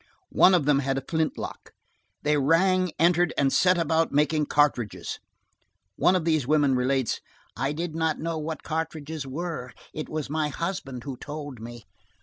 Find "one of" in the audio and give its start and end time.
0.31-0.65, 5.95-6.25